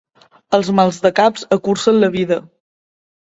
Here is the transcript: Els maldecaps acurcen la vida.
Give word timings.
Els 0.57 0.71
maldecaps 0.79 1.45
acurcen 1.59 2.01
la 2.05 2.11
vida. 2.17 2.41